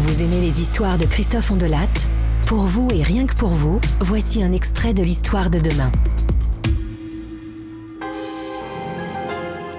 [0.00, 1.92] Vous aimez les histoires de Christophe Ondelat?
[2.46, 5.92] Pour vous et rien que pour vous, voici un extrait de l'histoire de demain.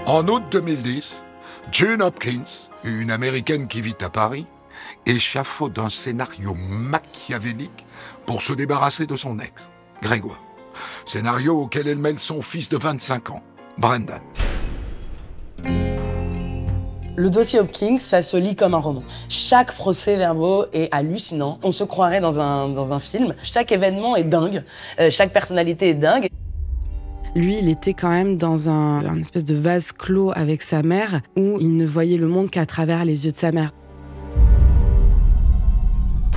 [0.06, 1.26] En août 2010,
[1.72, 4.46] June Hopkins, une Américaine qui vit à Paris,
[5.08, 7.88] échafaude un scénario machiavélique
[8.28, 9.72] pour se débarrasser de son ex,
[10.04, 10.44] Grégoire.
[11.04, 13.44] Scénario auquel elle mêle son fils de 25 ans,
[13.80, 14.22] Brendan.
[17.18, 19.04] Le dossier Hopkins, ça se lit comme un roman.
[19.28, 21.60] Chaque procès-verbaux est hallucinant.
[21.62, 23.36] On se croirait dans un, dans un film.
[23.44, 24.64] Chaque événement est dingue.
[25.00, 26.28] Euh, chaque personnalité est dingue.
[27.36, 31.22] Lui, il était quand même dans un, un espèce de vase clos avec sa mère
[31.36, 33.74] où il ne voyait le monde qu'à travers les yeux de sa mère.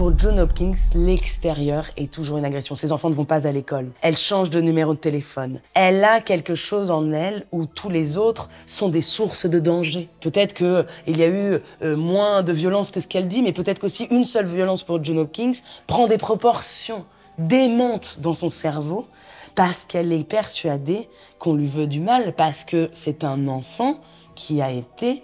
[0.04, 2.76] Pour John Hopkins, l'extérieur est toujours une agression.
[2.76, 3.90] Ses enfants ne vont pas à l'école.
[4.02, 5.62] Elle change de numéro de téléphone.
[5.72, 10.10] Elle a quelque chose en elle où tous les autres sont des sources de danger.
[10.20, 13.78] Peut-être qu'il y a eu euh, moins de violence que ce qu'elle dit, mais peut-être
[13.78, 15.52] qu'aussi une seule violence pour John Hopkins
[15.86, 17.06] prend des proportions
[17.38, 19.06] démentes dans son cerveau
[19.54, 21.08] parce qu'elle est persuadée
[21.38, 24.00] qu'on lui veut du mal, parce que c'est un enfant
[24.34, 25.22] qui a été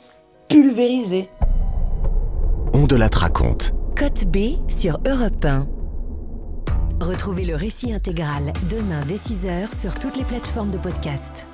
[0.49, 1.29] pulvérisé.
[2.73, 3.75] On de la raconte.
[4.01, 5.69] Côte B sur Europe 1.
[7.03, 11.47] Retrouvez le récit intégral demain dès 6h sur toutes les plateformes de podcast.